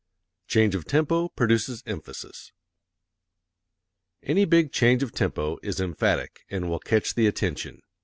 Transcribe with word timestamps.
Change 0.47 0.73
of 0.73 0.85
Tempo 0.85 1.29
Produces 1.29 1.83
Emphasis 1.85 2.51
Any 4.23 4.45
big 4.45 4.71
change 4.71 5.03
of 5.03 5.11
tempo 5.11 5.59
is 5.61 5.79
emphatic 5.79 6.43
and 6.49 6.67
will 6.71 6.79
catch 6.79 7.13
the 7.13 7.27
attention. 7.27 7.83